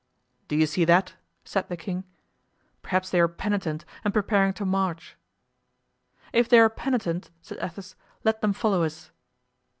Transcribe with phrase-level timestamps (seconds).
[0.47, 1.13] "Do you see that?"
[1.45, 2.05] said the king.
[2.81, 5.15] "Perhaps they are penitent and preparing to march."
[6.33, 9.11] "If they are penitent," said Athos, "let them follow us."